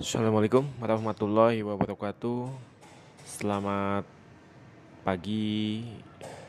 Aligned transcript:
Assalamualaikum 0.00 0.64
warahmatullahi 0.80 1.60
wabarakatuh. 1.60 2.48
Selamat 3.28 4.08
pagi, 5.04 5.84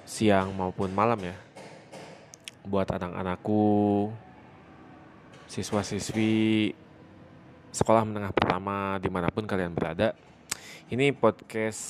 siang 0.08 0.55
maupun 0.55 0.88
malam 0.96 1.20
ya. 1.20 1.36
Buat 2.64 2.96
anak-anakku, 2.96 4.08
siswa-siswi 5.52 6.71
sekolah 7.76 8.08
menengah 8.08 8.32
pertama 8.32 8.95
di 9.04 9.11
mana 9.11 9.27
pun 9.27 9.44
kalian 9.44 9.75
berada. 9.75 10.16
Ini 10.88 11.12
podcast 11.12 11.84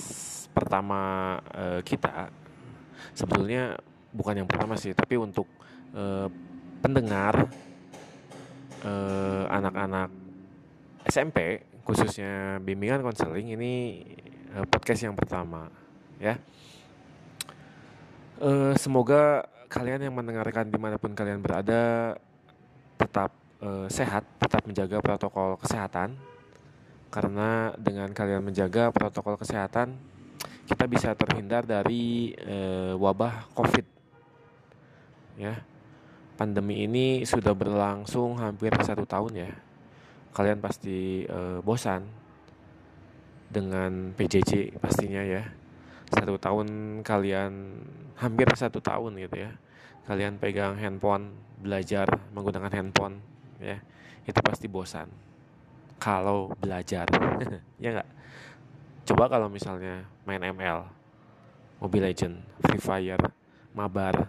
pertama 0.58 1.38
uh, 1.54 1.86
kita. 1.86 2.34
Sebetulnya 3.14 3.78
bukan 4.10 4.42
yang 4.42 4.50
pertama 4.50 4.74
sih, 4.74 4.98
tapi 4.98 5.22
untuk 5.22 5.46
uh, 5.94 6.26
pendengar 6.82 7.46
uh, 8.82 9.46
anak-anak 9.54 10.23
SMP 11.14 11.62
khususnya 11.86 12.58
bimbingan 12.58 13.06
konseling 13.06 13.54
ini 13.54 14.02
uh, 14.58 14.66
podcast 14.66 15.06
yang 15.06 15.14
pertama 15.14 15.70
ya. 16.18 16.42
Uh, 18.42 18.74
semoga 18.82 19.46
kalian 19.70 20.10
yang 20.10 20.16
mendengarkan 20.18 20.74
di 20.74 20.80
mana 20.82 20.98
pun 20.98 21.14
kalian 21.14 21.38
berada 21.38 22.18
tetap 22.98 23.30
uh, 23.62 23.86
sehat 23.94 24.26
tetap 24.42 24.66
menjaga 24.66 24.98
protokol 25.06 25.54
kesehatan. 25.62 26.18
Karena 27.14 27.70
dengan 27.78 28.10
kalian 28.10 28.42
menjaga 28.42 28.90
protokol 28.90 29.38
kesehatan 29.38 29.94
kita 30.66 30.90
bisa 30.90 31.14
terhindar 31.14 31.62
dari 31.62 32.34
uh, 32.42 32.98
wabah 32.98 33.54
covid 33.54 33.86
ya. 35.38 35.62
Pandemi 36.34 36.90
ini 36.90 37.22
sudah 37.30 37.54
berlangsung 37.54 38.42
hampir 38.42 38.74
satu 38.82 39.06
tahun 39.06 39.34
ya 39.38 39.54
kalian 40.34 40.60
pasti 40.60 41.24
uh, 41.30 41.62
bosan 41.62 42.10
dengan 43.54 44.18
PJJ 44.18 44.82
pastinya 44.82 45.22
ya. 45.22 45.46
Satu 46.10 46.38
tahun 46.42 47.00
kalian 47.06 47.54
hampir 48.18 48.50
satu 48.58 48.82
tahun 48.82 49.14
gitu 49.22 49.46
ya. 49.46 49.54
Kalian 50.10 50.42
pegang 50.42 50.76
handphone 50.76 51.38
belajar 51.62 52.10
menggunakan 52.34 52.74
handphone 52.74 53.22
ya. 53.62 53.78
Itu 54.26 54.42
pasti 54.42 54.66
bosan 54.66 55.08
kalau 56.02 56.52
belajar 56.58 57.08
ya 57.84 57.90
nggak? 57.94 58.10
Coba 59.08 59.30
kalau 59.30 59.48
misalnya 59.48 60.04
main 60.26 60.42
ML 60.42 60.84
Mobile 61.80 62.10
Legend 62.10 62.42
Free 62.66 62.82
Fire 62.82 63.24
Mabar 63.76 64.28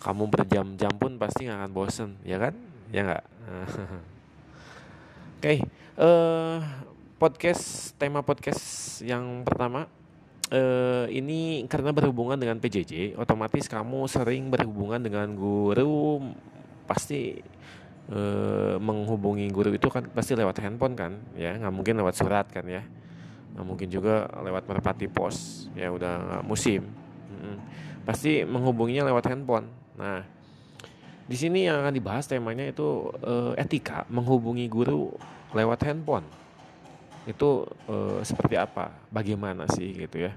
kamu 0.00 0.32
berjam-jam 0.32 0.92
pun 0.96 1.20
pasti 1.20 1.46
nggak 1.46 1.58
akan 1.64 1.72
bosen 1.72 2.10
ya 2.26 2.36
kan? 2.36 2.54
Ya 2.90 3.06
nggak 3.06 3.24
Oke, 5.40 5.56
okay, 5.56 5.58
uh, 5.96 6.04
eh, 6.04 6.58
podcast 7.16 7.96
tema 7.96 8.20
podcast 8.20 8.60
yang 9.00 9.40
pertama 9.40 9.88
uh, 10.52 11.08
ini 11.08 11.64
karena 11.64 11.96
berhubungan 11.96 12.36
dengan 12.36 12.60
PJJ, 12.60 13.16
otomatis 13.16 13.64
kamu 13.64 14.04
sering 14.04 14.52
berhubungan 14.52 15.00
dengan 15.00 15.32
guru, 15.32 16.20
pasti 16.84 17.40
uh, 18.12 18.76
menghubungi 18.84 19.48
guru 19.48 19.72
itu 19.72 19.88
kan 19.88 20.12
pasti 20.12 20.36
lewat 20.36 20.60
handphone 20.60 20.92
kan, 20.92 21.16
ya 21.32 21.56
nggak 21.56 21.72
mungkin 21.72 21.96
lewat 22.04 22.20
surat 22.20 22.44
kan 22.52 22.68
ya, 22.68 22.84
nggak 23.56 23.64
mungkin 23.64 23.88
juga 23.88 24.28
lewat 24.44 24.68
merpati 24.68 25.08
pos, 25.08 25.72
ya 25.72 25.88
udah 25.88 26.44
musim, 26.44 26.84
hmm, 27.32 27.56
pasti 28.04 28.44
menghubunginya 28.44 29.08
lewat 29.08 29.32
handphone. 29.32 29.72
Nah 29.96 30.20
di 31.30 31.38
sini 31.38 31.62
yang 31.62 31.86
akan 31.86 31.94
dibahas 31.94 32.26
temanya 32.26 32.66
itu 32.66 33.06
uh, 33.22 33.54
etika 33.54 34.02
menghubungi 34.10 34.66
guru 34.66 35.14
lewat 35.54 35.86
handphone. 35.86 36.26
Itu 37.22 37.70
uh, 37.86 38.18
seperti 38.26 38.58
apa? 38.58 38.90
Bagaimana 39.14 39.70
sih 39.70 39.94
gitu 39.94 40.26
ya? 40.26 40.34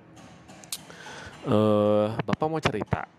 Uh, 1.50 2.14
Bapak 2.22 2.46
mau 2.46 2.62
cerita. 2.62 3.10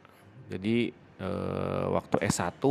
Jadi 0.47 0.95
uh, 1.19 1.99
waktu 1.99 2.23
S1 2.31 2.63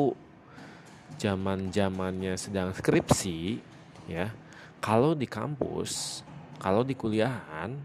zaman-zamannya 1.19 2.40
sedang 2.40 2.72
skripsi 2.72 3.59
ya. 4.08 4.31
Kalau 4.80 5.12
di 5.12 5.28
kampus, 5.28 6.24
kalau 6.63 6.88
di 6.88 6.96
kuliahan 6.96 7.75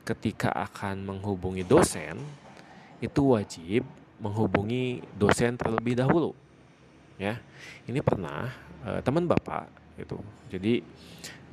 ketika 0.00 0.48
akan 0.48 1.12
menghubungi 1.12 1.60
dosen 1.60 2.16
itu 3.04 3.36
wajib 3.36 3.84
menghubungi 4.16 5.04
dosen 5.12 5.60
terlebih 5.60 6.00
dahulu 6.00 6.32
ya. 7.20 7.38
Ini 7.86 8.00
pernah 8.00 8.50
uh, 8.84 9.00
teman 9.04 9.28
bapak 9.28 9.70
itu 9.94 10.18
jadi 10.50 10.82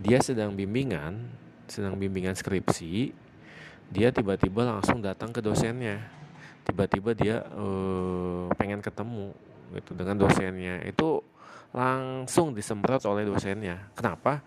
dia 0.02 0.18
sedang 0.18 0.58
bimbingan 0.58 1.30
sedang 1.70 1.94
bimbingan 1.94 2.34
skripsi 2.34 3.14
dia 3.92 4.08
tiba-tiba 4.10 4.64
langsung 4.64 5.04
datang 5.04 5.36
ke 5.36 5.44
dosennya. 5.44 6.00
Tiba-tiba 6.64 7.12
dia 7.12 7.44
uh, 7.52 8.48
pengen 8.56 8.80
ketemu 8.80 9.36
gitu 9.76 9.92
dengan 9.92 10.16
dosennya. 10.16 10.80
Itu 10.88 11.20
langsung 11.76 12.56
disemprot 12.56 13.04
oleh 13.04 13.28
dosennya. 13.28 13.92
Kenapa? 13.92 14.40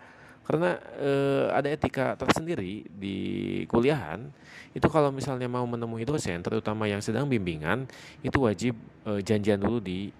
Karena 0.45 0.77
e, 1.01 1.11
ada 1.49 1.65
etika 1.73 2.13
tersendiri 2.13 2.85
di 2.85 3.17
kuliahan. 3.65 4.29
Itu 4.77 4.93
kalau 4.93 5.09
misalnya 5.09 5.49
mau 5.49 5.65
menemui 5.65 6.05
dosen 6.05 6.45
terutama 6.45 6.85
yang 6.85 7.01
sedang 7.01 7.25
bimbingan 7.25 7.89
itu 8.21 8.37
wajib 8.37 8.77
e, 9.09 9.25
janjian 9.25 9.57
dulu 9.57 9.81
di 9.81 10.13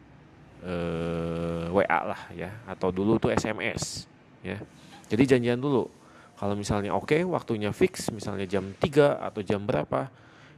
eh, 0.66 1.64
WA 1.70 2.00
lah 2.02 2.22
ya 2.34 2.50
atau 2.66 2.90
dulu 2.90 3.22
tuh 3.22 3.32
SMS 3.32 4.10
ya. 4.42 4.58
Jadi 5.06 5.24
janjian 5.38 5.62
dulu. 5.62 5.86
Kalau 6.36 6.58
misalnya 6.58 6.92
oke 6.92 7.16
okay, 7.16 7.22
waktunya 7.24 7.72
fix 7.72 8.12
misalnya 8.12 8.44
jam 8.44 8.76
3 8.76 9.32
atau 9.32 9.40
jam 9.40 9.64
berapa 9.64 10.12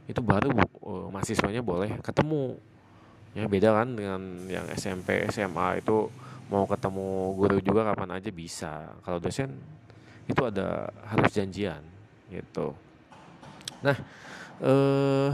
itu 0.08 0.18
baru 0.24 0.50
uh, 0.82 1.06
mahasiswanya 1.12 1.60
boleh 1.60 2.00
ketemu. 2.00 2.56
Ya 3.36 3.44
beda 3.44 3.76
kan 3.76 3.88
dengan 3.94 4.20
yang 4.48 4.66
SMP, 4.74 5.28
SMA 5.28 5.84
itu 5.84 6.08
mau 6.48 6.64
ketemu 6.64 7.36
guru 7.36 7.60
juga 7.60 7.92
kapan 7.92 8.16
aja 8.16 8.30
bisa. 8.32 8.88
Kalau 9.04 9.20
dosen 9.20 9.52
itu 10.24 10.40
ada 10.42 10.88
harus 11.06 11.30
janjian 11.30 11.84
gitu. 12.32 12.72
Nah, 13.84 13.96
eh 14.64 15.30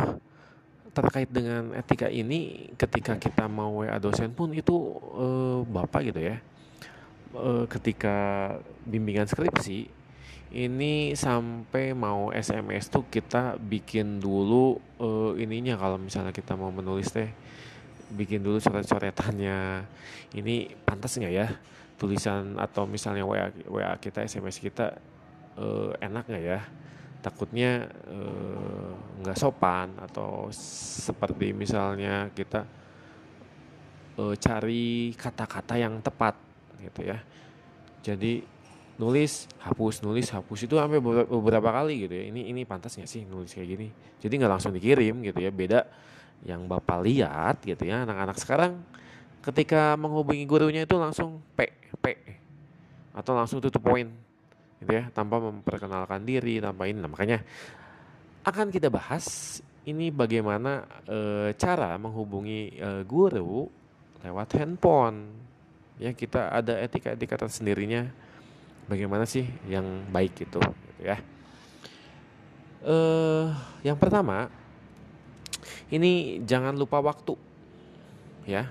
terkait 0.94 1.27
dengan 1.27 1.75
etika 1.75 2.06
ini 2.06 2.71
ketika 2.78 3.19
kita 3.19 3.50
mau 3.50 3.82
WA 3.82 3.99
dosen 3.99 4.31
pun 4.31 4.55
itu 4.55 4.72
e, 5.19 5.27
Bapak 5.66 6.06
gitu 6.06 6.22
ya. 6.22 6.38
E, 7.34 7.66
ketika 7.66 8.16
bimbingan 8.87 9.27
skripsi 9.27 9.91
ini 10.55 11.19
sampai 11.19 11.99
mau 11.99 12.31
SMS 12.31 12.87
tuh 12.87 13.10
kita 13.10 13.59
bikin 13.59 14.22
dulu 14.22 14.78
e, 15.03 15.43
ininya 15.43 15.75
kalau 15.75 15.99
misalnya 15.99 16.31
kita 16.31 16.55
mau 16.55 16.71
menulis 16.71 17.11
teh 17.11 17.26
bikin 18.15 18.47
dulu 18.47 18.62
coret-coretannya. 18.62 19.82
Ini 20.38 20.55
pantas 20.87 21.19
nggak 21.19 21.34
ya 21.34 21.50
tulisan 21.99 22.55
atau 22.59 22.87
misalnya 22.87 23.26
WA 23.26 23.50
WA 23.66 23.99
kita 23.99 24.22
SMS 24.22 24.62
kita 24.62 24.94
e, 25.59 25.99
enak 25.99 26.31
nggak 26.31 26.44
ya? 26.47 26.62
Takutnya 27.25 27.89
eh, 27.89 28.91
nggak 29.25 29.37
uh, 29.37 29.41
sopan 29.41 29.97
atau 29.97 30.53
seperti 30.53 31.57
misalnya 31.57 32.29
kita 32.37 32.69
uh, 34.21 34.37
cari 34.37 35.17
kata-kata 35.17 35.81
yang 35.81 36.05
tepat 36.05 36.37
gitu 36.85 37.01
ya. 37.09 37.17
Jadi 38.05 38.45
nulis 39.01 39.49
hapus 39.65 40.05
nulis 40.05 40.29
hapus 40.29 40.69
itu 40.69 40.77
sampai 40.77 41.01
beberapa 41.25 41.73
kali 41.73 42.05
gitu 42.05 42.12
ya. 42.12 42.29
Ini 42.29 42.53
ini 42.53 42.69
pantas 42.69 43.01
nggak 43.01 43.09
sih 43.09 43.25
nulis 43.25 43.56
kayak 43.56 43.69
gini? 43.73 43.89
Jadi 44.21 44.35
nggak 44.37 44.53
langsung 44.53 44.77
dikirim 44.77 45.25
gitu 45.25 45.41
ya. 45.41 45.49
Beda 45.49 45.89
yang 46.45 46.69
bapak 46.69 47.01
lihat 47.09 47.65
gitu 47.65 47.89
ya. 47.89 48.05
Anak-anak 48.05 48.37
sekarang 48.37 48.85
ketika 49.41 49.97
menghubungi 49.97 50.45
gurunya 50.45 50.85
itu 50.85 51.01
langsung 51.01 51.41
p 51.56 51.73
p. 52.05 52.05
Atau 53.17 53.33
langsung 53.33 53.65
tutup 53.65 53.81
poin 53.81 54.12
gitu 54.84 55.00
ya 55.00 55.08
tanpa 55.08 55.40
memperkenalkan 55.40 56.20
diri 56.28 56.60
tanpa 56.60 56.84
ini. 56.84 57.00
Nah, 57.00 57.08
makanya 57.08 57.40
akan 58.44 58.69
kita 58.69 58.92
bahas 58.92 59.58
ini 59.88 60.12
bagaimana 60.12 60.84
e, 61.08 61.50
cara 61.56 61.96
menghubungi 61.96 62.76
e, 62.76 62.88
guru 63.08 63.64
lewat 64.20 64.60
handphone. 64.60 65.32
Ya 65.96 66.12
kita 66.12 66.52
ada 66.52 66.76
etika-etika 66.76 67.40
tersendirinya. 67.40 68.12
Bagaimana 68.84 69.25
sih 69.25 69.48
yang 69.64 70.04
baik 70.12 70.44
itu 70.44 70.60
gitu 70.60 71.00
ya. 71.00 71.16
E, 72.84 72.96
yang 73.81 73.96
pertama 73.96 74.52
ini 75.88 76.44
jangan 76.44 76.76
lupa 76.76 77.00
waktu 77.00 77.32
ya. 78.44 78.69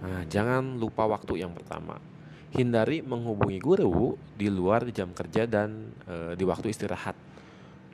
Nah, 0.00 0.24
jangan 0.30 0.78
lupa 0.78 1.04
waktu 1.10 1.42
yang 1.42 1.52
pertama 1.52 1.98
hindari 2.50 3.02
menghubungi 3.02 3.62
guru 3.62 4.18
di 4.34 4.50
luar 4.50 4.86
jam 4.90 5.14
kerja 5.14 5.46
dan 5.46 5.94
e, 6.06 6.34
di 6.34 6.42
waktu 6.42 6.74
istirahat. 6.74 7.14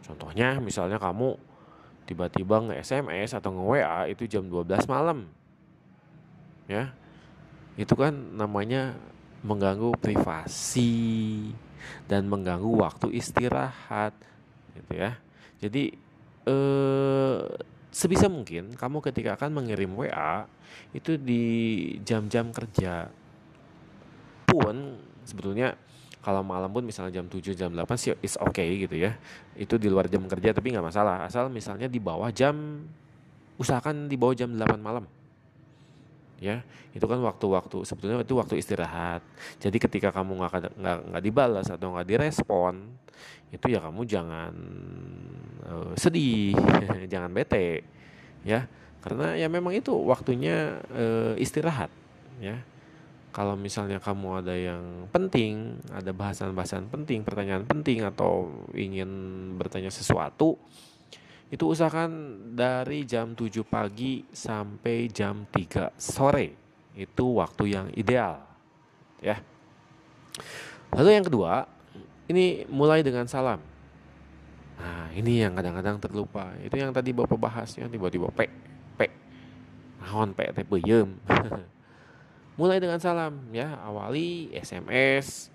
Contohnya 0.01 0.57
misalnya 0.63 0.97
kamu 0.97 1.37
tiba-tiba 2.09 2.71
nge-SMS 2.71 3.37
atau 3.37 3.53
nge-WA 3.53 4.09
itu 4.09 4.25
jam 4.31 4.47
12 4.49 4.87
malam. 4.89 5.29
Ya. 6.71 6.95
Itu 7.77 7.99
kan 7.99 8.15
namanya 8.37 8.97
mengganggu 9.45 9.93
privasi. 10.01 11.53
dan 12.11 12.27
mengganggu 12.27 12.83
waktu 12.83 13.15
istirahat 13.15 14.11
gitu 14.75 14.93
ya 14.99 15.15
jadi 15.63 15.95
eh, 16.47 17.41
sebisa 17.91 18.29
mungkin 18.29 18.77
kamu 18.77 19.01
ketika 19.01 19.41
akan 19.41 19.57
mengirim 19.57 19.97
WA 19.97 20.45
itu 20.93 21.17
di 21.17 21.45
jam-jam 22.05 22.53
kerja 22.53 23.09
pun 24.57 24.97
sebetulnya 25.27 25.77
kalau 26.27 26.43
malam 26.43 26.67
pun 26.75 26.83
misalnya 26.83 27.23
jam 27.23 27.31
7 27.31 27.55
jam 27.55 27.71
8 27.71 27.87
sih 27.95 28.11
is 28.19 28.35
okay 28.43 28.67
gitu 28.83 28.99
ya. 28.99 29.15
Itu 29.55 29.79
di 29.79 29.87
luar 29.87 30.11
jam 30.11 30.27
kerja 30.27 30.51
tapi 30.51 30.75
nggak 30.75 30.83
masalah. 30.83 31.23
Asal 31.23 31.47
misalnya 31.47 31.87
di 31.87 32.03
bawah 32.03 32.35
jam 32.35 32.83
usahakan 33.63 34.11
di 34.11 34.19
bawah 34.19 34.35
jam 34.35 34.51
8 34.51 34.75
malam. 34.83 35.07
Ya 36.43 36.67
itu 36.91 37.07
kan 37.07 37.23
waktu-waktu 37.23 37.87
sebetulnya 37.87 38.27
itu 38.27 38.35
waktu 38.35 38.59
istirahat. 38.59 39.23
Jadi 39.63 39.79
ketika 39.79 40.11
kamu 40.11 40.35
nggak 40.43 40.75
nggak 40.75 40.99
nggak 41.15 41.23
dibalas 41.23 41.71
atau 41.71 41.95
nggak 41.95 42.11
direspon 42.11 42.91
itu 43.55 43.71
ya 43.71 43.79
kamu 43.79 44.03
jangan 44.05 44.53
uh, 45.63 45.95
sedih 45.95 46.59
jangan 47.13 47.31
bete 47.31 47.87
ya. 48.43 48.67
Karena 48.99 49.39
ya 49.39 49.47
memang 49.47 49.79
itu 49.79 49.95
waktunya 49.95 50.83
uh, 50.91 51.39
istirahat 51.39 51.95
ya 52.43 52.59
kalau 53.37 53.53
misalnya 53.53 54.01
kamu 54.01 54.41
ada 54.41 54.57
yang 54.57 55.13
penting, 55.13 55.77
ada 55.93 56.09
bahasan-bahasan 56.09 56.89
penting, 56.89 57.21
pertanyaan 57.21 57.69
penting 57.69 58.01
atau 58.01 58.49
ingin 58.73 59.13
bertanya 59.61 59.93
sesuatu, 59.93 60.57
itu 61.53 61.69
usahakan 61.69 62.09
dari 62.57 63.05
jam 63.05 63.37
7 63.37 63.61
pagi 63.61 64.25
sampai 64.33 65.13
jam 65.13 65.45
3 65.53 65.93
sore. 66.01 66.57
Itu 66.97 67.37
waktu 67.37 67.77
yang 67.77 67.87
ideal. 67.93 68.41
Ya. 69.21 69.45
Lalu 70.97 71.21
yang 71.21 71.29
kedua, 71.29 71.69
ini 72.33 72.65
mulai 72.73 73.05
dengan 73.05 73.29
salam. 73.29 73.61
Nah, 74.81 75.13
ini 75.13 75.45
yang 75.45 75.53
kadang-kadang 75.53 76.01
terlupa. 76.01 76.57
Itu 76.65 76.81
yang 76.81 76.89
tadi 76.89 77.13
Bapak 77.13 77.37
bahasnya 77.37 77.85
tiba-tiba 77.93 78.33
pe 78.33 78.49
pe. 78.97 79.13
Nahon 80.01 80.33
pe 80.33 80.49
teh 80.57 80.65
Mulai 82.57 82.81
dengan 82.81 82.97
salam 82.97 83.37
ya, 83.53 83.77
awali 83.85 84.49
SMS, 84.57 85.53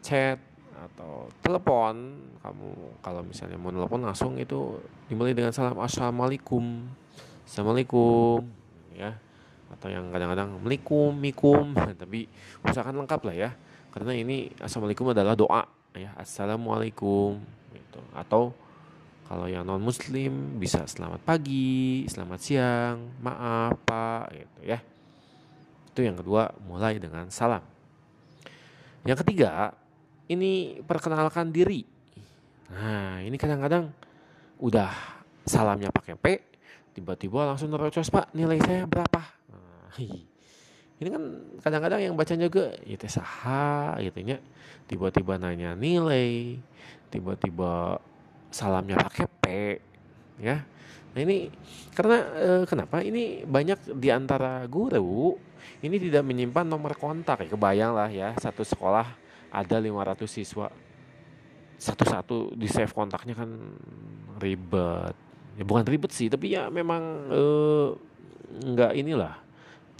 chat 0.00 0.40
atau 0.72 1.28
telepon. 1.44 2.16
Kamu 2.40 2.98
kalau 3.04 3.20
misalnya 3.20 3.60
mau 3.60 3.68
telepon 3.68 4.00
langsung 4.00 4.40
itu 4.40 4.80
dimulai 5.12 5.36
dengan 5.36 5.52
salam 5.52 5.76
assalamualaikum, 5.76 6.88
assalamualaikum 7.44 8.48
ya. 8.96 9.12
Atau 9.76 9.92
yang 9.92 10.08
kadang-kadang 10.08 10.56
melikum, 10.64 11.12
mikum, 11.12 11.76
tapi 12.00 12.24
usahakan 12.64 13.04
lengkap 13.04 13.20
lah 13.28 13.36
ya. 13.36 13.50
Karena 13.92 14.16
ini 14.16 14.48
assalamualaikum 14.56 15.12
adalah 15.12 15.36
doa 15.36 15.68
ya, 15.92 16.16
assalamualaikum 16.16 17.44
gitu. 17.76 18.00
Atau 18.16 18.56
kalau 19.28 19.52
yang 19.52 19.68
non 19.68 19.84
muslim 19.84 20.56
bisa 20.56 20.88
selamat 20.88 21.20
pagi, 21.28 22.08
selamat 22.08 22.40
siang, 22.40 22.96
maaf 23.20 23.76
pak 23.84 24.32
gitu 24.32 24.60
ya. 24.64 24.80
Itu 25.92 26.00
yang 26.00 26.16
kedua, 26.16 26.48
mulai 26.64 26.96
dengan 26.96 27.28
salam. 27.28 27.60
Yang 29.04 29.20
ketiga, 29.28 29.76
ini 30.32 30.80
perkenalkan 30.80 31.52
diri. 31.52 31.84
Nah, 32.72 33.20
ini 33.20 33.36
kadang-kadang 33.36 33.92
udah 34.56 34.88
salamnya 35.44 35.92
pakai 35.92 36.16
P, 36.16 36.26
tiba-tiba 36.96 37.44
langsung 37.44 37.68
nerocos 37.68 38.08
Pak, 38.08 38.32
nilai 38.32 38.56
saya 38.64 38.88
berapa? 38.88 39.20
Nah, 39.52 39.92
ini 40.00 41.08
kan 41.12 41.22
kadang-kadang 41.60 42.00
yang 42.00 42.14
bacanya 42.16 42.48
juga 42.48 42.72
ya 42.86 42.96
saha 43.10 44.00
gitu 44.00 44.22
ya. 44.24 44.40
Tiba-tiba 44.88 45.36
nanya 45.36 45.76
nilai, 45.76 46.56
tiba-tiba 47.12 48.00
salamnya 48.48 48.96
pakai 49.02 49.26
P, 49.28 49.44
ya. 50.40 50.64
Nah 51.12 51.20
ini 51.20 51.52
karena 51.92 52.18
e, 52.32 52.48
kenapa? 52.64 53.04
Ini 53.04 53.44
banyak 53.44 54.00
di 54.00 54.08
antara 54.08 54.64
guru 54.64 55.36
ini 55.84 55.96
tidak 56.00 56.24
menyimpan 56.24 56.64
nomor 56.64 56.96
kontak. 56.96 57.44
Ya 57.44 57.48
kebayang 57.52 57.92
lah 57.92 58.08
ya 58.08 58.32
satu 58.40 58.64
sekolah 58.64 59.06
ada 59.52 59.76
500 59.76 60.24
siswa. 60.24 60.72
Satu-satu 61.76 62.54
di 62.54 62.70
save 62.70 62.94
kontaknya 62.94 63.34
kan 63.36 63.50
ribet. 64.40 65.14
Ya 65.58 65.64
bukan 65.66 65.84
ribet 65.84 66.14
sih 66.14 66.32
tapi 66.32 66.54
ya 66.56 66.72
memang 66.72 67.02
eh, 67.28 67.88
nggak 68.72 68.92
inilah 68.96 69.36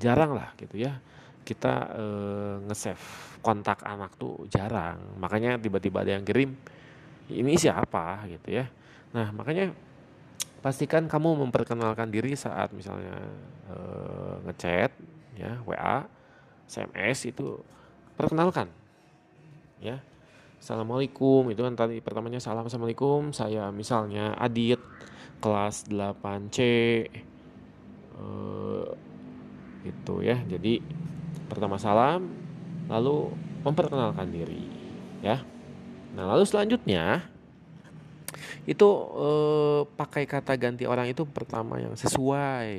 jarang 0.00 0.32
lah 0.32 0.56
gitu 0.56 0.80
ya. 0.80 0.96
Kita 1.42 1.74
eh, 1.92 2.54
nge-save 2.70 3.04
kontak 3.44 3.84
anak 3.84 4.16
tuh 4.16 4.48
jarang. 4.48 5.18
Makanya 5.20 5.60
tiba-tiba 5.60 6.06
ada 6.06 6.16
yang 6.16 6.24
kirim 6.24 6.56
ini 7.28 7.52
siapa? 7.60 8.24
gitu 8.30 8.62
ya. 8.62 8.70
Nah 9.12 9.34
makanya 9.34 9.74
pastikan 10.62 11.10
kamu 11.10 11.42
memperkenalkan 11.46 12.08
diri 12.08 12.38
saat 12.38 12.70
misalnya 12.70 13.18
eh, 13.68 14.34
ngechat 14.46 14.94
ya 15.34 15.58
WA, 15.66 16.06
SMS 16.70 17.28
itu 17.28 17.58
perkenalkan 18.14 18.70
ya. 19.82 19.98
Assalamualaikum 20.62 21.50
itu 21.50 21.58
kan 21.58 21.74
tadi 21.74 21.98
pertamanya 21.98 22.38
salam 22.38 22.70
assalamualaikum 22.70 23.34
saya 23.34 23.74
misalnya 23.74 24.38
Adit 24.38 24.78
kelas 25.42 25.90
8C 25.90 26.58
eh, 28.14 28.86
itu 29.82 30.14
ya 30.22 30.38
jadi 30.46 30.78
pertama 31.50 31.74
salam 31.82 32.30
lalu 32.86 33.34
memperkenalkan 33.66 34.30
diri 34.30 34.70
ya 35.18 35.42
nah 36.14 36.30
lalu 36.30 36.46
selanjutnya 36.46 37.26
itu 38.64 38.88
eh, 39.18 39.80
pakai 39.96 40.24
kata 40.24 40.54
ganti 40.56 40.84
orang 40.86 41.10
itu 41.10 41.26
pertama 41.28 41.78
yang 41.78 41.94
sesuai 41.96 42.72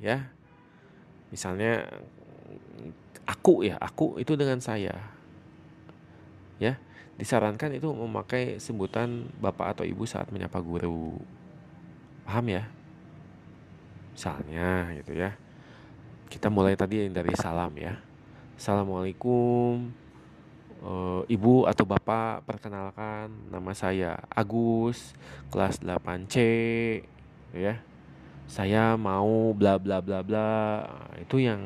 ya. 0.00 0.30
Misalnya 1.30 1.84
aku 3.26 3.66
ya 3.66 3.76
aku 3.82 4.22
itu 4.22 4.38
dengan 4.38 4.62
saya 4.62 4.94
ya. 6.62 6.78
Disarankan 7.16 7.72
itu 7.72 7.88
memakai 7.88 8.60
sebutan 8.60 9.32
bapak 9.40 9.72
atau 9.72 9.84
ibu 9.88 10.04
saat 10.04 10.28
menyapa 10.28 10.60
guru. 10.60 11.16
Paham 12.28 12.52
ya? 12.52 12.68
Misalnya 14.12 14.92
gitu 15.00 15.16
ya. 15.16 15.32
Kita 16.28 16.52
mulai 16.52 16.76
tadi 16.76 17.08
dari 17.08 17.32
salam 17.32 17.72
ya. 17.80 17.96
Assalamualaikum 18.60 20.05
e, 20.80 20.92
ibu 21.32 21.64
atau 21.64 21.84
bapak 21.84 22.44
perkenalkan 22.44 23.32
nama 23.48 23.72
saya 23.72 24.20
Agus 24.32 25.16
kelas 25.48 25.80
8C 25.80 26.36
ya. 27.56 27.80
Saya 28.46 28.94
mau 28.94 29.50
bla 29.50 29.74
bla 29.74 29.98
bla 29.98 30.22
bla. 30.22 30.86
Itu 31.18 31.42
yang 31.42 31.58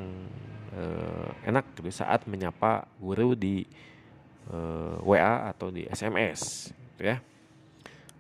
uh, 0.72 1.28
enak 1.44 1.76
gitu 1.76 1.90
saat 1.92 2.24
menyapa 2.24 2.86
guru 2.96 3.34
di 3.34 3.66
uh, 4.48 4.96
eh, 4.96 4.96
WA 5.04 5.52
atau 5.52 5.68
di 5.68 5.84
SMS 5.84 6.72
gitu 6.72 7.02
ya. 7.04 7.20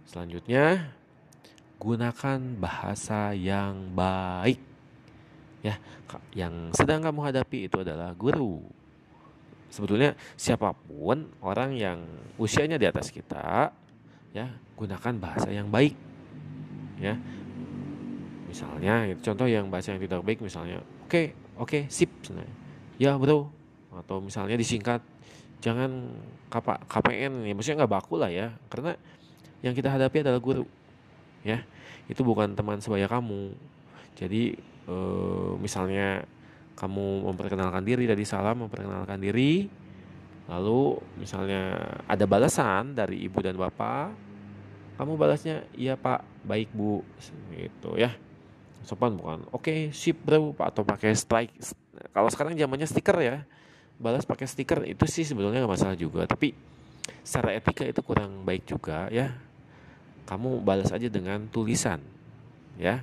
Selanjutnya 0.04 0.92
gunakan 1.80 2.40
bahasa 2.60 3.32
yang 3.32 3.96
baik 3.96 4.60
ya. 5.64 5.80
Yang 6.34 6.76
sedang 6.76 7.00
kamu 7.06 7.32
hadapi 7.32 7.70
itu 7.70 7.80
adalah 7.80 8.12
guru 8.12 8.60
sebetulnya 9.70 10.18
siapa 10.34 10.74
pun 10.74 11.30
orang 11.40 11.78
yang 11.78 11.98
usianya 12.36 12.76
di 12.76 12.86
atas 12.90 13.08
kita 13.14 13.70
ya 14.34 14.46
gunakan 14.74 15.14
bahasa 15.16 15.48
yang 15.50 15.70
baik 15.70 15.94
ya. 16.98 17.14
Misalnya 18.50 19.06
gitu. 19.14 19.30
contoh 19.30 19.46
yang 19.46 19.70
bahasa 19.70 19.94
yang 19.94 20.02
tidak 20.02 20.26
baik 20.26 20.42
misalnya 20.42 20.82
oke 20.82 21.06
okay, 21.06 21.24
oke 21.54 21.70
okay, 21.70 21.82
sip 21.86 22.10
ya 22.98 23.14
bro 23.14 23.46
atau 23.94 24.18
misalnya 24.18 24.58
disingkat 24.58 24.98
jangan 25.62 26.10
kapa, 26.50 26.82
KPN 26.90 27.46
ya 27.46 27.54
maksudnya 27.54 27.86
nggak 27.86 27.94
baku 27.94 28.18
lah 28.18 28.26
ya 28.26 28.50
karena 28.66 28.98
yang 29.60 29.76
kita 29.76 29.92
hadapi 29.92 30.24
adalah 30.24 30.40
guru 30.42 30.64
ya. 31.44 31.62
Itu 32.10 32.26
bukan 32.26 32.58
teman 32.58 32.82
sebaya 32.82 33.06
kamu. 33.06 33.54
Jadi 34.18 34.56
e, 34.88 34.96
misalnya 35.60 36.24
kamu 36.80 37.28
memperkenalkan 37.28 37.84
diri 37.84 38.08
dari 38.08 38.24
salam 38.24 38.64
memperkenalkan 38.64 39.20
diri. 39.20 39.68
Lalu 40.48 40.98
misalnya 41.20 41.76
ada 42.08 42.24
balasan 42.24 42.96
dari 42.96 43.22
ibu 43.22 43.38
dan 43.44 43.54
bapak 43.54 44.30
kamu 45.00 45.16
balasnya 45.16 45.64
iya 45.72 45.96
pak 45.96 46.20
baik 46.44 46.76
bu. 46.76 47.00
Gitu 47.56 47.96
ya. 47.96 48.12
Sopan 48.84 49.16
bukan? 49.16 49.48
Oke 49.48 49.60
okay, 49.60 49.80
sip 49.96 50.20
bro. 50.20 50.52
Pak 50.52 50.76
atau 50.76 50.84
pakai 50.84 51.16
strike 51.16 51.56
kalau 52.12 52.28
sekarang 52.28 52.52
zamannya 52.52 52.84
stiker 52.84 53.16
ya. 53.16 53.36
Balas 53.96 54.28
pakai 54.28 54.44
stiker 54.44 54.84
itu 54.84 55.04
sih 55.08 55.24
sebetulnya 55.24 55.64
nggak 55.64 55.72
masalah 55.72 55.96
juga. 55.96 56.28
Tapi 56.28 56.52
secara 57.24 57.56
etika 57.56 57.84
itu 57.88 58.04
kurang 58.04 58.44
baik 58.44 58.68
juga 58.68 59.08
ya. 59.08 59.32
Kamu 60.28 60.60
balas 60.60 60.92
aja 60.92 61.08
dengan 61.08 61.48
tulisan 61.48 62.04
ya 62.76 63.00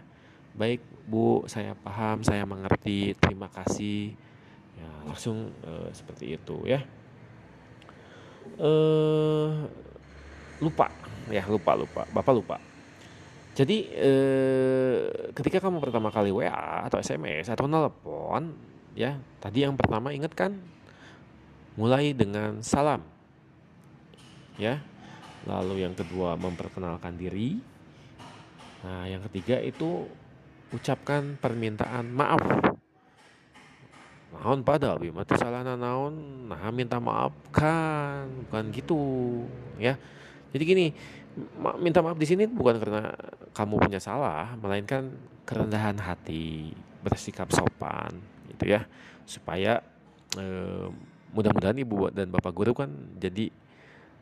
baik 0.58 0.82
bu 1.08 1.46
saya 1.46 1.78
paham 1.78 2.26
saya 2.26 2.44
mengerti. 2.44 3.14
Terima 3.16 3.48
kasih. 3.48 4.12
Ya 4.78 4.90
langsung 5.06 5.54
e, 5.64 5.94
seperti 5.94 6.36
itu 6.36 6.66
ya. 6.66 6.82
Eh 8.58 9.50
lupa. 10.60 10.90
Ya 11.30 11.46
lupa 11.46 11.78
lupa. 11.78 12.04
Bapak 12.10 12.34
lupa. 12.34 12.58
Jadi 13.58 13.90
eh, 13.90 15.10
ketika 15.34 15.58
kamu 15.58 15.82
pertama 15.82 16.14
kali 16.14 16.30
WA 16.30 16.86
atau 16.86 17.02
SMS 17.02 17.50
atau 17.50 17.66
telepon 17.66 18.54
ya 18.94 19.18
tadi 19.42 19.66
yang 19.66 19.74
pertama 19.74 20.14
ingat 20.14 20.38
kan? 20.38 20.54
Mulai 21.74 22.14
dengan 22.14 22.62
salam. 22.62 23.02
Ya 24.62 24.82
lalu 25.50 25.82
yang 25.82 25.98
kedua 25.98 26.38
memperkenalkan 26.38 27.18
diri. 27.18 27.58
Nah 28.86 29.10
yang 29.10 29.26
ketiga 29.26 29.58
itu 29.58 30.06
ucapkan 30.72 31.40
permintaan 31.40 32.12
maaf. 32.12 32.42
Naon 34.36 34.62
pada 34.62 35.00
abi 35.00 35.10
mati 35.10 35.34
salah 35.40 35.64
naon? 35.64 36.48
Nah 36.52 36.68
minta 36.76 37.00
maaf? 37.00 37.32
Kan 37.56 38.48
bukan 38.48 38.64
gitu 38.76 39.00
ya. 39.80 39.96
Jadi 40.52 40.64
gini 40.64 40.86
minta 41.80 42.04
maaf 42.04 42.20
di 42.20 42.28
sini 42.28 42.44
bukan 42.50 42.82
karena 42.82 43.14
kamu 43.56 43.76
punya 43.80 44.00
salah 44.02 44.52
melainkan 44.60 45.14
kerendahan 45.48 45.96
hati 46.04 46.76
bersikap 47.00 47.48
sopan 47.56 48.12
gitu 48.52 48.68
ya. 48.68 48.84
Supaya 49.24 49.80
eh, 50.36 50.88
mudah-mudahan 51.32 51.80
ibu 51.80 52.12
dan 52.12 52.28
bapak 52.28 52.52
guru 52.52 52.76
kan 52.76 52.92
jadi 53.16 53.52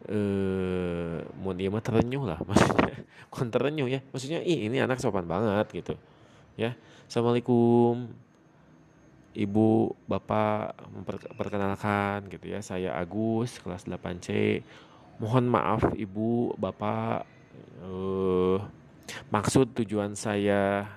eh 0.06 1.18
mau 1.42 1.58
dia 1.58 1.74
mah 1.74 1.82
terenyuh 1.82 2.30
lah 2.30 2.38
maksudnya. 2.48 3.02
Bukan 3.34 3.50
terenyuh 3.50 3.90
ya 3.90 4.00
maksudnya 4.14 4.46
ih 4.46 4.70
ini 4.70 4.78
anak 4.78 5.02
sopan 5.02 5.26
banget 5.26 5.66
gitu 5.74 5.98
ya 6.56 6.76
assalamualaikum. 7.08 8.10
Ibu 9.36 9.92
bapak 10.08 10.80
memperkenalkan 10.96 12.32
gitu 12.32 12.56
ya. 12.56 12.64
Saya 12.64 12.96
Agus 12.96 13.60
kelas 13.60 13.84
8C 13.84 14.64
mohon 15.20 15.52
maaf 15.52 15.92
ibu 16.00 16.56
bapak. 16.56 17.28
Eh 17.84 18.60
maksud 19.28 19.76
tujuan 19.76 20.16
saya 20.16 20.88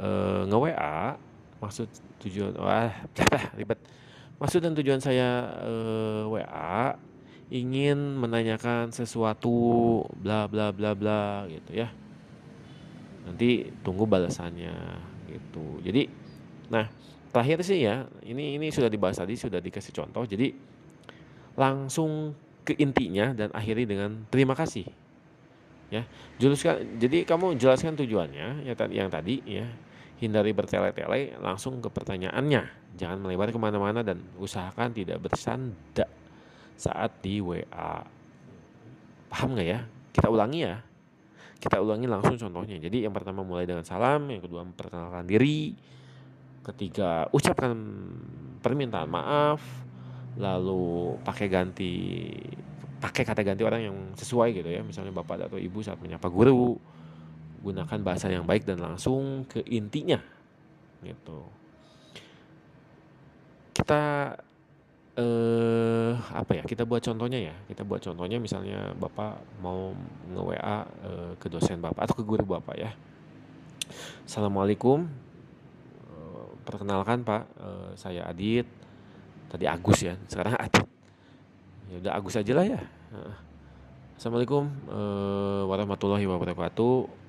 eh, 0.00 0.40
nge 0.48 0.58
WA 0.58 1.20
maksud 1.60 1.88
tujuan 2.24 2.56
wah 2.56 2.88
ribet. 3.60 3.78
Maksud 4.40 4.64
dan 4.64 4.72
tujuan 4.72 5.04
saya 5.04 5.44
eh, 5.60 6.24
WA 6.24 6.96
ingin 7.52 8.16
menanyakan 8.16 8.96
sesuatu 8.96 10.04
bla 10.16 10.48
bla 10.48 10.72
bla 10.72 10.96
bla 10.96 11.44
gitu 11.52 11.84
ya 11.84 11.92
nanti 13.28 13.68
tunggu 13.84 14.08
balasannya 14.08 14.72
gitu. 15.28 15.84
Jadi 15.84 16.08
nah 16.72 16.88
terakhir 17.28 17.60
sih 17.60 17.84
ya 17.84 18.08
ini 18.24 18.56
ini 18.56 18.72
sudah 18.72 18.88
dibahas 18.88 19.20
tadi 19.20 19.36
sudah 19.36 19.60
dikasih 19.60 19.92
contoh. 19.92 20.24
Jadi 20.24 20.56
langsung 21.60 22.32
ke 22.64 22.72
intinya 22.80 23.36
dan 23.36 23.52
akhiri 23.52 23.84
dengan 23.84 24.24
terima 24.32 24.56
kasih 24.56 24.88
ya. 25.92 26.08
Jelaskan 26.40 26.96
jadi 26.96 27.28
kamu 27.28 27.60
jelaskan 27.60 27.96
tujuannya 28.00 28.64
ya 28.64 28.74
yang 28.88 29.12
tadi 29.12 29.44
ya. 29.44 29.68
Hindari 30.18 30.50
bertele-tele 30.50 31.38
langsung 31.38 31.78
ke 31.78 31.86
pertanyaannya. 31.86 32.66
Jangan 32.98 33.22
melebar 33.22 33.54
ke 33.54 33.58
mana-mana 33.62 34.02
dan 34.02 34.18
usahakan 34.34 34.90
tidak 34.90 35.22
bersanda 35.22 36.10
saat 36.74 37.14
di 37.22 37.38
WA 37.38 38.02
paham 39.30 39.54
nggak 39.54 39.68
ya? 39.68 39.86
Kita 40.10 40.26
ulangi 40.26 40.66
ya 40.66 40.82
kita 41.58 41.82
ulangi 41.82 42.06
langsung 42.06 42.38
contohnya. 42.38 42.78
Jadi 42.78 43.02
yang 43.06 43.14
pertama 43.14 43.42
mulai 43.42 43.66
dengan 43.66 43.82
salam 43.82 44.30
yang 44.30 44.42
kedua 44.42 44.62
memperkenalkan 44.62 45.26
diri 45.26 45.74
ketiga 46.62 47.26
ucapkan 47.34 47.74
permintaan 48.62 49.08
maaf 49.10 49.62
lalu 50.38 51.16
pakai 51.26 51.46
ganti 51.50 51.94
pakai 52.98 53.22
kata 53.26 53.42
ganti 53.42 53.62
orang 53.66 53.90
yang 53.90 53.96
sesuai 54.14 54.54
gitu 54.54 54.70
ya. 54.70 54.86
Misalnya 54.86 55.10
bapak 55.18 55.50
atau 55.50 55.58
ibu 55.58 55.82
saat 55.82 55.98
menyapa 55.98 56.30
guru 56.30 56.78
gunakan 57.58 57.98
bahasa 58.06 58.30
yang 58.30 58.46
baik 58.46 58.62
dan 58.62 58.78
langsung 58.78 59.42
ke 59.50 59.66
intinya 59.66 60.22
gitu. 61.02 61.42
Kita 63.74 64.34
eh 65.18 66.14
apa 66.14 66.52
ya 66.54 66.62
kita 66.62 66.86
buat 66.86 67.02
contohnya 67.02 67.50
ya. 67.50 67.54
Kita 67.66 67.82
buat 67.82 67.98
contohnya 67.98 68.38
misalnya 68.38 68.94
bapak 68.94 69.42
mau 69.58 69.90
nge 70.30 70.42
WA 70.42 70.78
eh, 71.02 71.32
ke 71.42 71.50
dosen 71.50 71.82
bapak 71.82 72.06
atau 72.06 72.22
ke 72.22 72.24
guru 72.24 72.46
bapak 72.46 72.76
ya. 72.78 72.90
Assalamualaikum. 74.22 75.10
Eh, 76.06 76.48
perkenalkan 76.62 77.26
pak 77.26 77.50
eh, 77.58 77.90
saya 77.98 78.30
Adit. 78.30 78.66
Tadi 79.50 79.64
Agus 79.66 79.98
ya 80.06 80.14
sekarang 80.30 80.54
Adit. 80.64 80.86
Ya 81.90 81.96
udah 81.98 82.12
Agus 82.14 82.38
aja 82.38 82.52
lah 82.54 82.66
ya. 82.68 82.80
Assalamualaikum 84.14 84.70
eh, 84.70 85.62
warahmatullahi 85.66 86.26
wabarakatuh. 86.30 87.26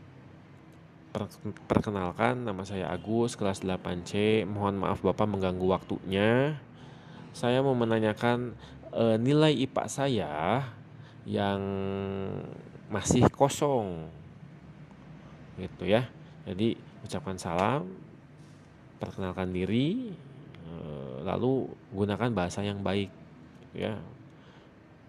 Perkenalkan, 1.65 2.45
nama 2.45 2.61
saya 2.61 2.93
Agus, 2.93 3.33
kelas 3.33 3.65
8C. 3.65 4.45
Mohon 4.45 4.85
maaf 4.85 5.01
Bapak 5.01 5.25
mengganggu 5.25 5.65
waktunya. 5.65 6.61
Saya 7.33 7.61
mau 7.61 7.77
menanyakan 7.77 8.57
e, 8.89 9.03
nilai 9.21 9.53
IPA 9.53 9.85
saya 9.85 10.33
yang 11.23 11.61
masih 12.89 13.25
kosong. 13.29 14.09
Gitu 15.61 15.85
ya. 15.85 16.09
Jadi 16.49 16.73
ucapkan 17.05 17.37
salam, 17.37 17.85
perkenalkan 18.97 19.53
diri, 19.53 20.13
e, 20.65 20.73
lalu 21.21 21.69
gunakan 21.93 22.29
bahasa 22.33 22.65
yang 22.65 22.81
baik. 22.81 23.13
Ya. 23.77 24.01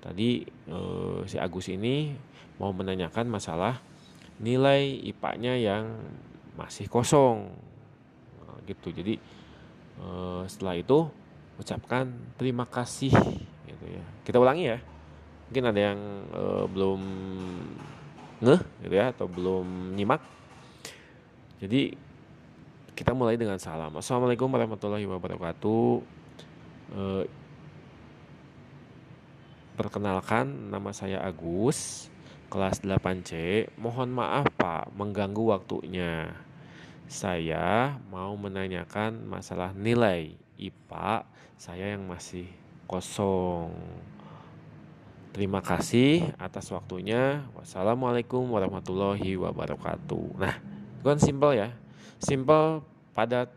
Tadi 0.05 0.45
e, 0.45 0.79
si 1.25 1.37
Agus 1.41 1.73
ini 1.73 2.13
mau 2.61 2.77
menanyakan 2.77 3.29
masalah 3.29 3.81
nilai 4.41 5.01
IPA-nya 5.13 5.57
yang 5.57 5.85
masih 6.57 6.89
kosong 6.89 7.53
nah, 8.41 8.57
gitu 8.69 8.93
jadi 8.93 9.17
setelah 10.49 10.81
itu 10.81 11.13
ucapkan 11.61 12.09
terima 12.41 12.65
kasih 12.65 13.13
gitu 13.69 13.85
ya. 13.85 14.05
Kita 14.25 14.41
ulangi 14.41 14.73
ya. 14.73 14.79
Mungkin 15.51 15.65
ada 15.69 15.81
yang 15.93 15.99
eh, 16.33 16.65
belum 16.73 17.01
ngeh 18.41 18.61
gitu 18.89 18.95
ya 18.97 19.13
atau 19.13 19.29
belum 19.29 19.93
nyimak. 19.93 20.25
Jadi 21.61 21.93
kita 22.97 23.13
mulai 23.13 23.37
dengan 23.37 23.61
salam. 23.61 23.93
Assalamualaikum 23.93 24.49
warahmatullahi 24.49 25.05
wabarakatuh. 25.05 25.89
Eh, 26.97 27.25
perkenalkan 29.77 30.73
nama 30.73 30.93
saya 30.97 31.21
Agus 31.21 32.09
kelas 32.51 32.83
8C, 32.83 33.71
mohon 33.79 34.11
maaf 34.11 34.51
Pak 34.59 34.91
mengganggu 34.99 35.55
waktunya. 35.55 36.35
Saya 37.07 37.95
mau 38.11 38.35
menanyakan 38.35 39.23
masalah 39.27 39.71
nilai 39.75 40.35
IPA 40.61 41.25
saya 41.57 41.97
yang 41.97 42.05
masih 42.05 42.45
kosong. 42.85 43.73
Terima 45.33 45.65
kasih 45.65 46.29
atas 46.37 46.69
waktunya. 46.75 47.47
Wassalamualaikum 47.57 48.45
warahmatullahi 48.51 49.39
wabarakatuh. 49.39 50.27
Nah, 50.37 50.55
itu 50.99 51.07
kan 51.07 51.19
simpel 51.23 51.57
ya. 51.57 51.69
Simpel, 52.21 52.85
padat, 53.17 53.49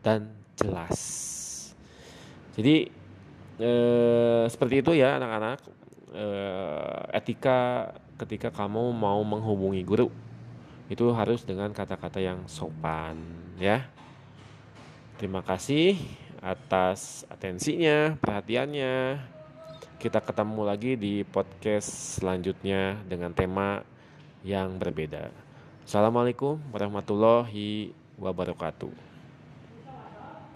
dan 0.00 0.32
jelas. 0.56 0.96
Jadi 2.56 2.88
eh, 3.60 4.44
seperti 4.48 4.80
itu 4.80 4.92
ya 4.96 5.18
anak-anak. 5.18 5.58
Eh, 6.08 7.00
etika 7.12 7.92
ketika 8.18 8.50
kamu 8.50 8.96
mau 8.96 9.20
menghubungi 9.22 9.84
guru 9.86 10.08
itu 10.88 11.04
harus 11.12 11.44
dengan 11.44 11.70
kata-kata 11.70 12.18
yang 12.18 12.48
sopan 12.48 13.20
ya 13.60 13.86
terima 15.20 15.44
kasih 15.44 16.00
atas 16.42 17.24
atensinya 17.28 18.18
perhatiannya. 18.22 19.18
Kita 19.98 20.22
ketemu 20.22 20.62
lagi 20.62 20.94
di 20.94 21.26
podcast 21.26 22.20
selanjutnya 22.22 23.02
dengan 23.10 23.34
tema 23.34 23.82
yang 24.46 24.78
berbeda. 24.78 25.34
Assalamualaikum 25.82 26.62
warahmatullahi 26.70 27.90
wabarakatuh 28.20 29.07